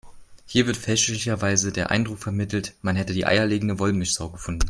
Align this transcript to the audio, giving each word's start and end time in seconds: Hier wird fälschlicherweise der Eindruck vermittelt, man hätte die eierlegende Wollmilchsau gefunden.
Hier 0.47 0.65
wird 0.65 0.77
fälschlicherweise 0.77 1.71
der 1.71 1.91
Eindruck 1.91 2.17
vermittelt, 2.17 2.73
man 2.81 2.95
hätte 2.95 3.13
die 3.13 3.27
eierlegende 3.27 3.77
Wollmilchsau 3.77 4.29
gefunden. 4.31 4.59